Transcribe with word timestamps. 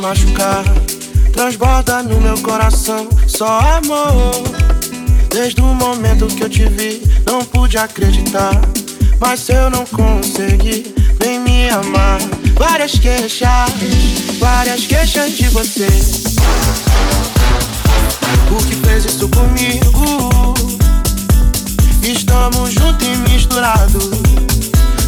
machucar. 0.00 0.64
Transborda 1.32 2.02
no 2.02 2.20
meu 2.20 2.38
coração 2.40 3.08
só 3.26 3.60
amor. 3.60 4.32
Desde 5.28 5.60
o 5.60 5.66
momento 5.66 6.26
que 6.26 6.42
eu 6.42 6.48
te 6.48 6.64
vi, 6.66 7.02
não 7.26 7.44
pude 7.44 7.78
acreditar. 7.78 8.60
Mas 9.20 9.40
se 9.40 9.52
eu 9.52 9.70
não 9.70 9.84
consegui, 9.86 10.94
vem 11.20 11.38
me 11.40 11.68
amar. 11.68 12.18
Várias 12.56 12.98
queixas, 12.98 13.48
várias 14.38 14.86
queixas 14.86 15.36
de 15.36 15.48
você. 15.48 15.88
O 18.50 18.56
que 18.66 18.74
fez 18.86 19.04
isso 19.04 19.28
comigo? 19.28 20.54
Estamos 22.02 22.72
juntos 22.72 23.06
e 23.06 23.16
misturados. 23.30 24.10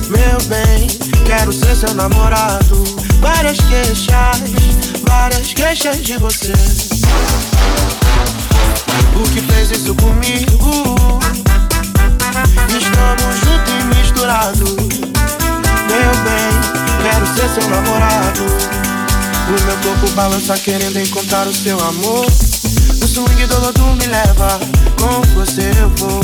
Meu 0.08 0.40
bem, 0.46 0.86
quero 1.26 1.52
ser 1.52 1.74
seu 1.74 1.94
namorado. 1.94 2.84
Várias 3.20 3.56
queixas, 3.58 4.51
várias 5.22 5.54
queixas 5.54 6.02
de 6.02 6.18
você. 6.18 6.52
O 9.14 9.22
que 9.30 9.40
fez 9.40 9.70
isso 9.70 9.94
comigo? 9.94 11.20
Estamos 12.66 13.36
juntos 13.38 13.72
e 13.72 13.84
misturados. 13.94 14.70
Meu 15.86 16.12
bem, 16.26 16.50
quero 17.02 17.26
ser 17.36 17.48
seu 17.50 17.70
namorado. 17.70 18.42
O 19.46 19.64
meu 19.64 19.76
corpo 19.76 20.10
balança 20.16 20.58
querendo 20.58 20.98
encontrar 20.98 21.46
o 21.46 21.54
seu 21.54 21.78
amor. 21.78 22.26
O 22.26 23.06
swing 23.06 23.46
do 23.46 23.86
me 23.94 24.06
leva, 24.06 24.58
com 24.98 25.22
você 25.36 25.70
eu 25.78 25.88
vou. 25.98 26.20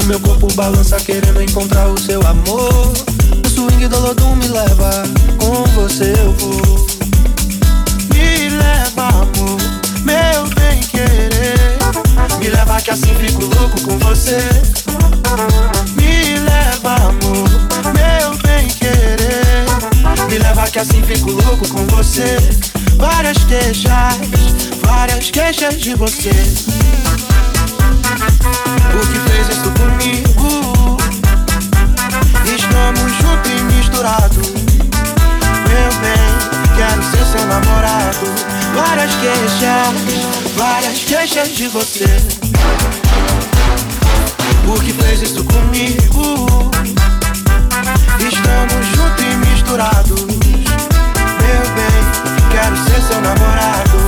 O 0.00 0.04
meu 0.06 0.18
corpo 0.18 0.52
balança 0.54 0.96
querendo 0.96 1.40
encontrar 1.40 1.86
o 1.86 2.00
seu 2.00 2.20
amor. 2.26 2.92
O 3.46 3.48
swing 3.48 3.86
do 3.86 4.34
me 4.34 4.48
leva, 4.48 5.04
com 5.38 5.62
você 5.80 6.12
eu 6.18 6.32
vou. 6.32 7.07
Amor, 8.98 9.58
meu 10.02 10.48
bem 10.56 10.80
querer. 10.80 11.78
Me 12.40 12.48
leva 12.48 12.80
que 12.80 12.90
assim 12.90 13.14
fico 13.14 13.42
louco 13.42 13.80
com 13.82 13.96
você. 13.98 14.38
Me 15.94 16.38
leva, 16.40 16.94
amor, 16.94 17.48
meu 17.94 18.36
bem 18.42 18.66
querer. 18.66 19.66
Me 20.28 20.38
leva 20.38 20.68
que 20.68 20.80
assim 20.80 21.00
fico 21.02 21.30
louco 21.30 21.68
com 21.68 21.86
você. 21.86 22.38
Várias 22.96 23.38
queixas, 23.44 24.18
várias 24.82 25.30
queixas 25.30 25.80
de 25.80 25.94
você. 25.94 26.30
O 28.94 29.06
que 29.06 29.18
fez 29.30 29.48
isso 29.48 29.70
comigo? 29.78 30.96
Estamos 32.44 33.12
juntos 33.12 33.50
e 33.52 33.62
misturados. 33.74 34.67
Meu 35.78 35.92
bem, 36.00 36.18
quero 36.76 37.02
ser 37.04 37.24
seu 37.24 37.46
namorado. 37.46 38.26
Várias 38.74 39.14
queixas, 39.14 40.56
várias 40.56 41.04
queixas 41.04 41.48
de 41.56 41.68
você. 41.68 42.04
O 44.66 44.80
que 44.80 44.92
fez 44.92 45.22
isso 45.22 45.44
comigo? 45.44 46.70
Estamos 48.18 48.86
juntos 48.88 49.24
e 49.24 49.36
misturados. 49.36 50.24
Meu 50.24 51.64
bem, 51.76 52.50
quero 52.50 52.76
ser 52.76 53.00
seu 53.02 53.20
namorado. 53.20 53.98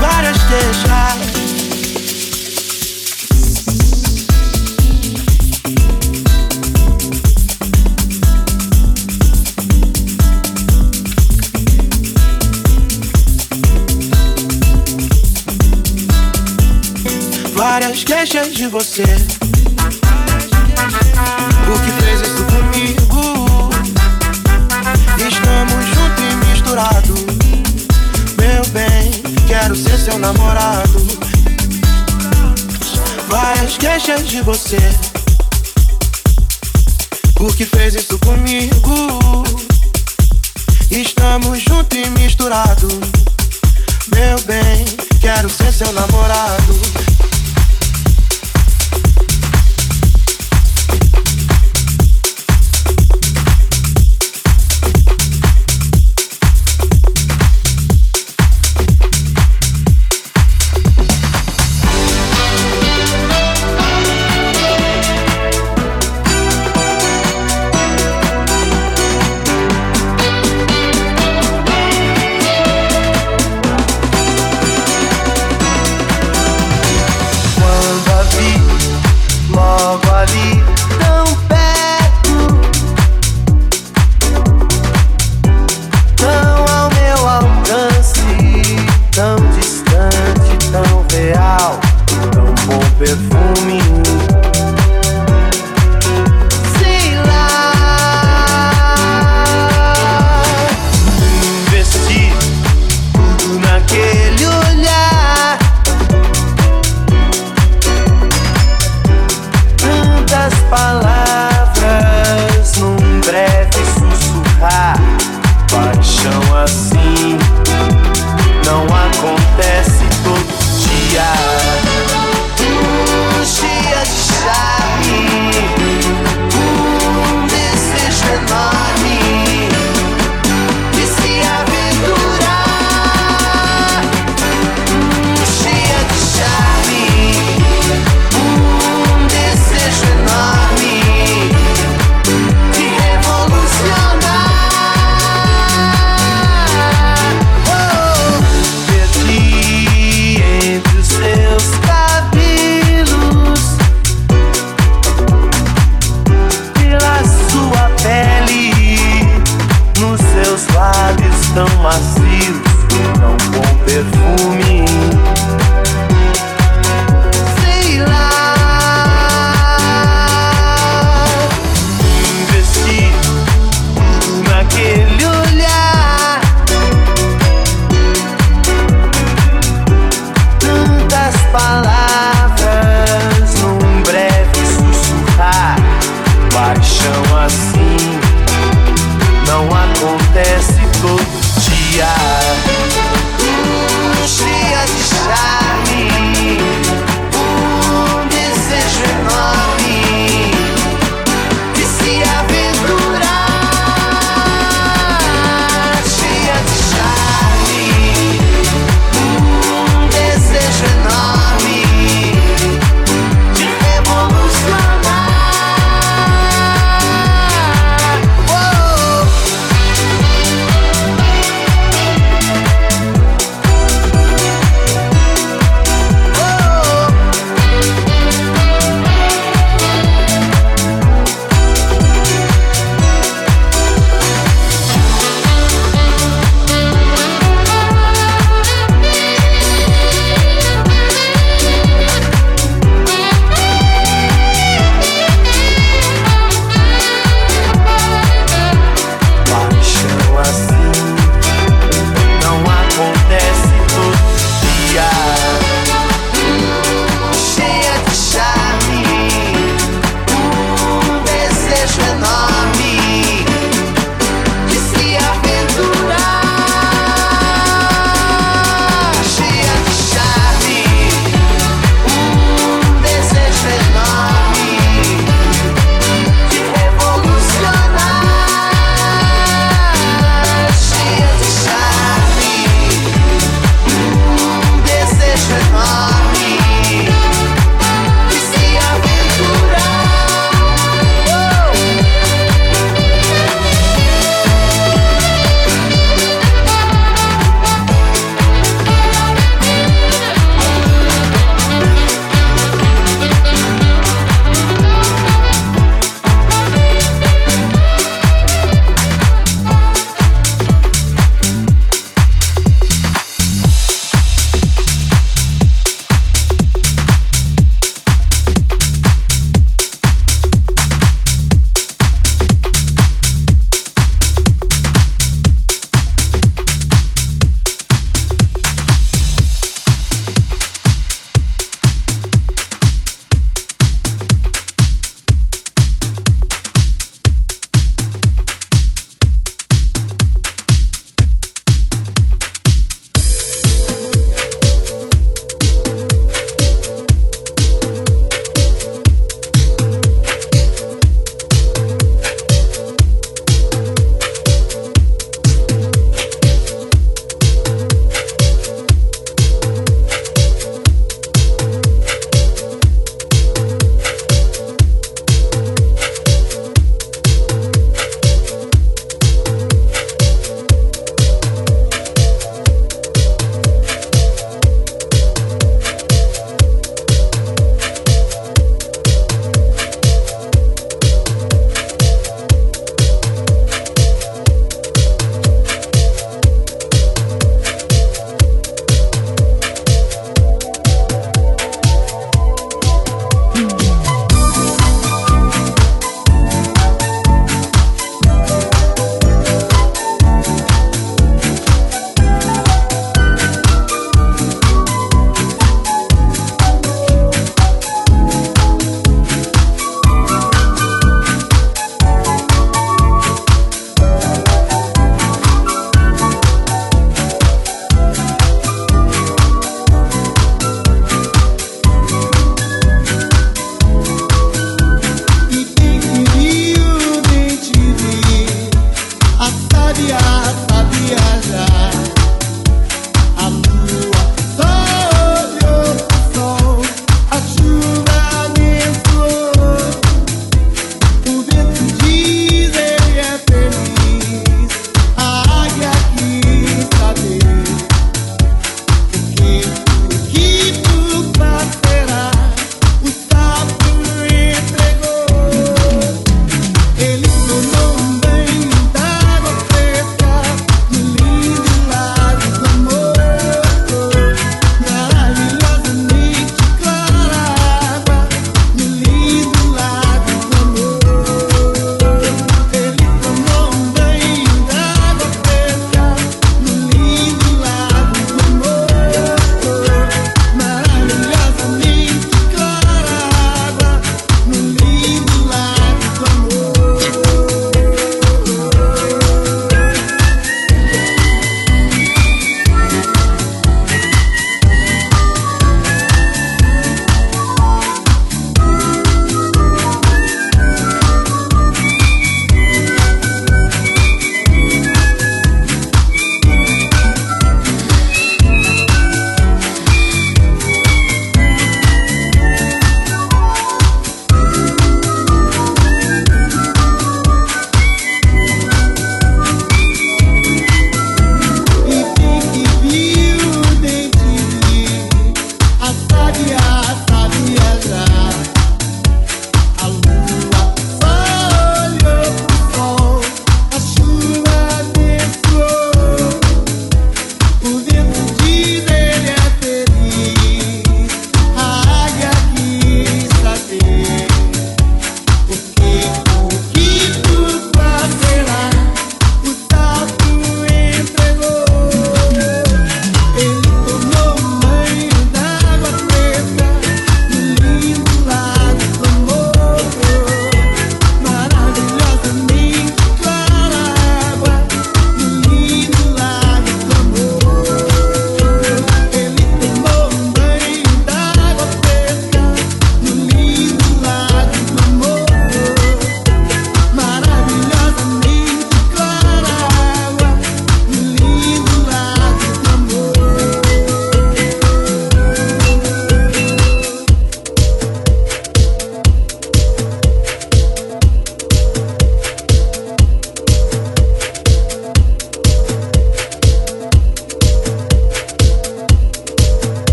Várias 0.00 0.36
queixas. 0.48 1.29
Várias 18.00 18.04
queixas 18.04 18.54
de 18.54 18.66
você. 18.68 19.04
O 21.68 21.78
que 21.80 21.92
fez 22.02 22.20
isso 22.20 22.44
comigo? 22.44 23.70
Estamos 25.18 25.84
juntos 25.86 26.24
e 26.24 26.36
misturados. 26.46 27.20
Meu 28.38 28.64
bem, 28.72 29.10
quero 29.46 29.76
ser 29.76 29.98
seu 29.98 30.18
namorado. 30.18 31.06
Várias 33.28 33.76
queixas 33.76 34.26
de 34.26 34.40
você. 34.42 34.78
O 37.38 37.52
que 37.52 37.64
fez 37.64 37.94
isso 37.94 38.18
comigo? 38.20 39.44
Estamos 40.90 41.62
juntos 41.62 41.98
e 41.98 42.08
misturados. 42.10 42.94
Meu 44.14 44.40
bem, 44.46 44.84
quero 45.20 45.48
ser 45.50 45.72
seu 45.72 45.92
namorado. 45.92 47.09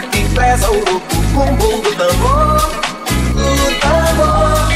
Pesa, 0.00 0.06
pra 0.06 0.06
quem 0.08 0.28
pesa 0.30 0.70
o 0.70 1.00
bumbum 1.32 1.80
do 1.80 1.92
tambor, 1.94 2.60
do 3.34 3.80
tambor 3.80 4.70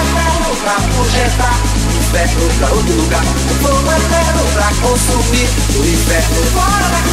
eterno 0.00 0.56
pra 0.62 0.74
projetar 0.94 1.60
inferno 1.98 2.50
pra 2.58 2.68
outro 2.70 2.94
lugar 2.94 3.22
Fogo 3.60 3.92
eterno 3.92 4.42
pra 4.54 4.68
consumir 4.80 5.48
o 5.76 5.84
inferno 5.84 6.42
Fora 6.52 6.88
daqui 6.88 7.10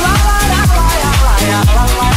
Lá, 0.00 0.08
lá, 0.08 0.38
lá, 0.48 0.62
lá, 0.66 0.88
lá, 1.00 1.12
lá, 1.20 1.62
lá, 1.66 1.84
lá, 1.84 1.98
lá 1.98 2.10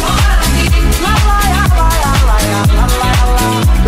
Fora 0.00 0.34
daqui 0.36 0.64
Lá, 1.02 1.14
lá, 1.26 1.38
lá, 1.48 1.64
lá, 1.76 1.88
lá, 1.88 2.16
lá, 2.18 2.38
lá, 2.74 2.86
lá, 2.86 3.12
lá 3.24 3.87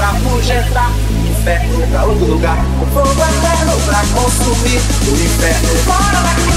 pra 0.00 0.14
projetar 0.14 0.90
o 1.10 1.28
inferno, 1.28 1.86
pra 1.88 2.04
outro 2.04 2.24
lugar. 2.24 2.56
O 2.80 2.86
fogo 2.86 3.10
eterno 3.10 3.78
pra 3.84 4.02
consumir 4.14 4.80
o 5.06 5.14
inferno. 5.14 5.68
Bora 5.84 6.20
daqui! 6.22 6.56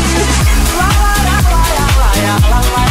Lá, 0.78 0.88
lá, 0.88 1.16
lá, 1.28 1.60
lá, 1.76 1.92
lá, 2.00 2.08
lá, 2.40 2.40
lá, 2.50 2.62
lá, 2.72 2.84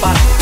Bora 0.00 0.33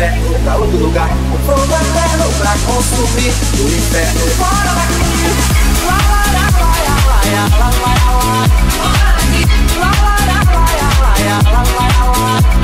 Inferno 0.00 0.38
pra 0.44 0.56
outro 0.56 0.78
lugar 0.78 1.10
Fogo 1.44 1.62
eterno 1.62 2.32
pra 2.38 2.52
consumir 2.64 3.34
o 3.60 3.68
inferno 3.68 4.20
Fora 4.30 4.72
daqui 4.72 5.28
Lá, 5.84 5.98
lá, 6.08 6.24
lá, 6.32 6.46
lá, 6.56 6.72
lá, 6.80 7.28
lá, 7.28 7.44
lá, 7.44 7.60
lá, 7.60 7.68
lá 7.68 8.48
Lá, 9.76 9.92
lá, 10.00 10.16
lá, 10.24 10.40
lá, 10.40 10.70
lá, 10.70 11.36
lá, 11.42 11.60
lá, 11.60 11.84
lá, 12.16 12.59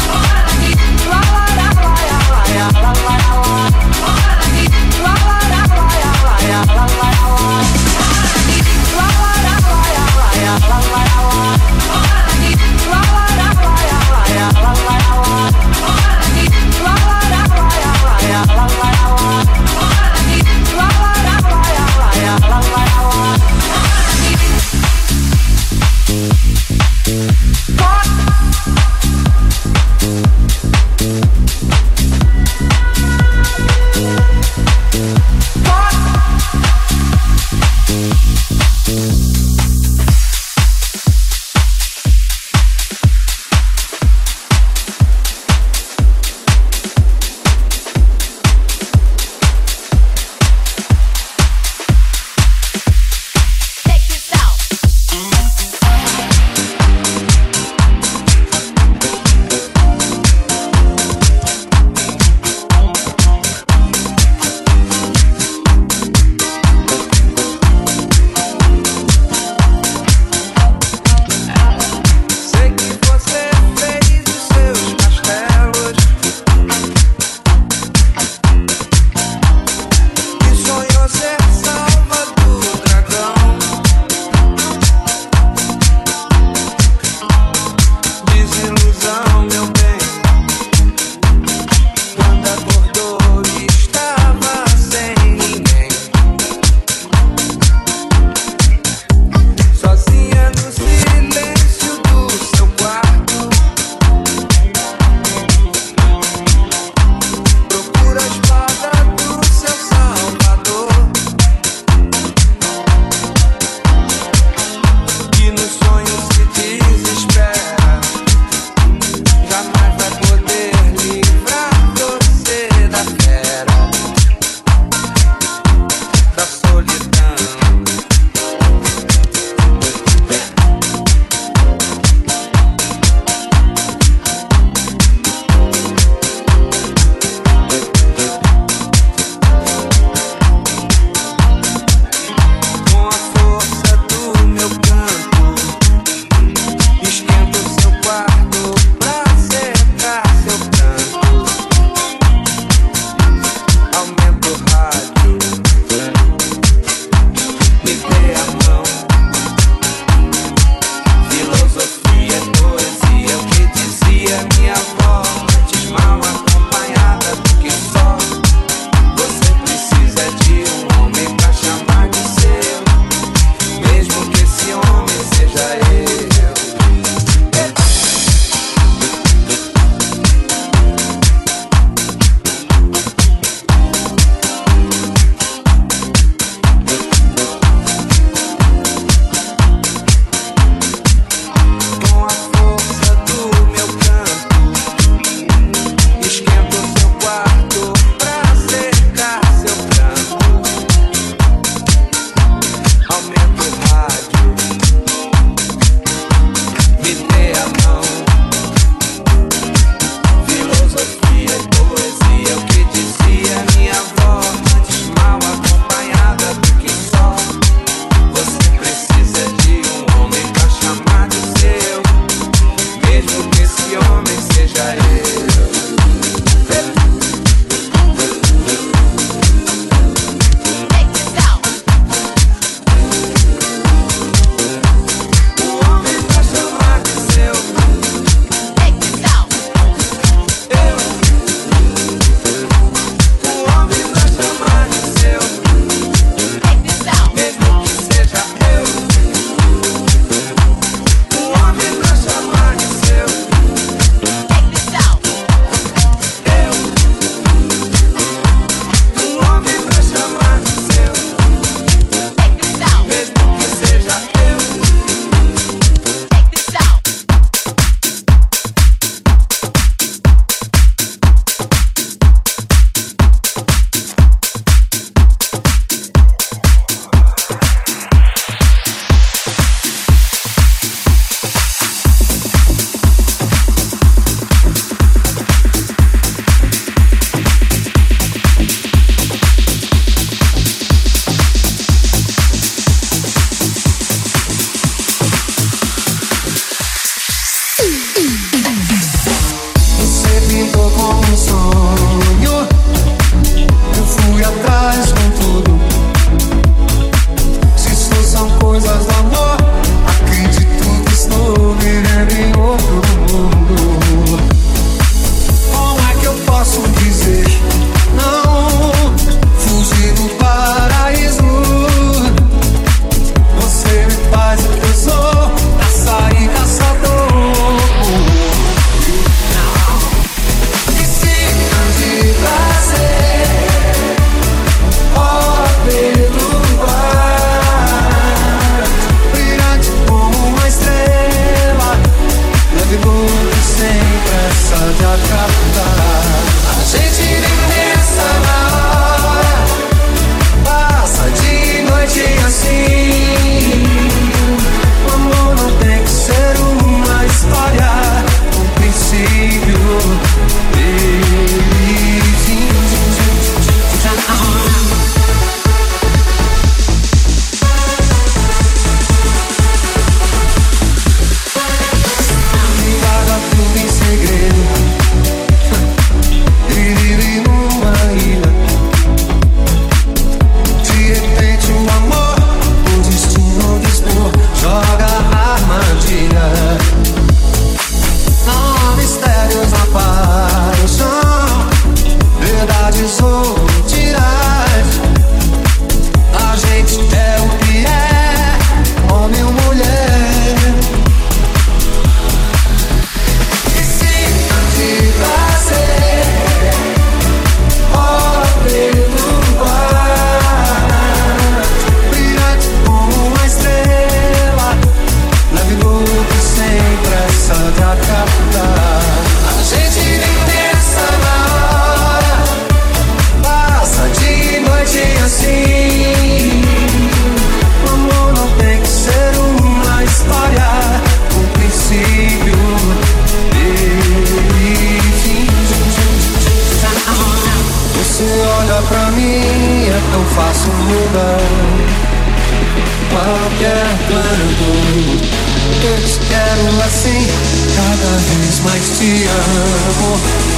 Casada 448.67 449.93
com 450.01 450.56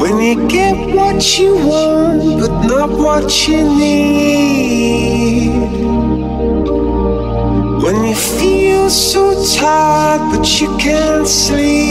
When 0.00 0.20
you 0.20 0.48
get 0.48 0.94
what 0.94 1.38
you 1.38 1.56
want, 1.66 2.40
but 2.40 2.54
not 2.66 2.90
what 2.90 3.48
you 3.48 3.64
need. 3.78 5.50
When 7.82 8.04
you 8.04 8.14
feel 8.14 8.90
so 8.90 9.22
tired, 9.54 10.20
but 10.30 10.60
you 10.60 10.68
can't 10.76 11.26
sleep. 11.26 11.86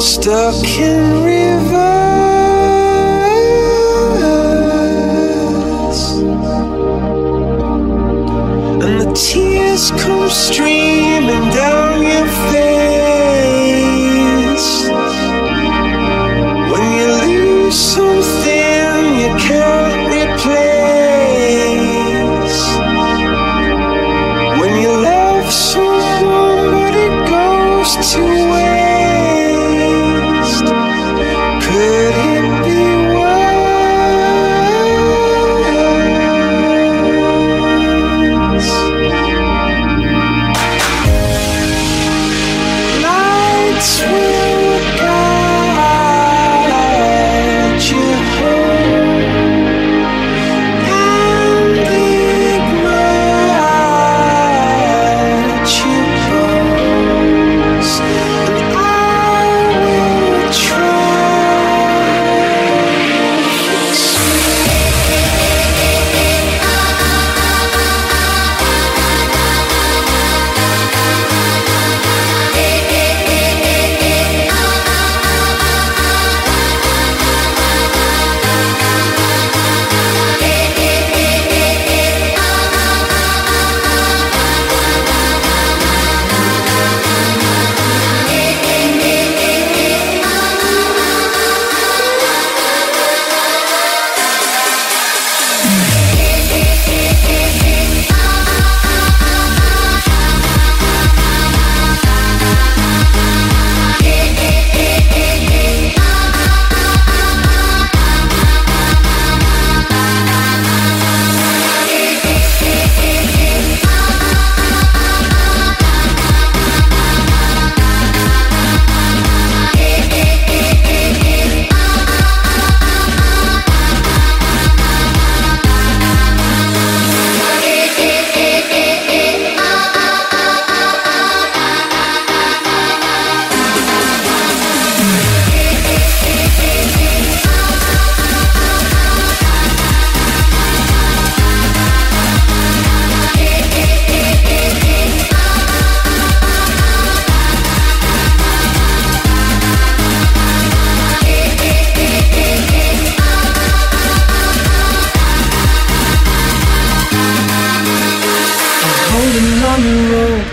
Stuck 0.00 0.64
in 0.78 0.99
sweet. 43.80 44.19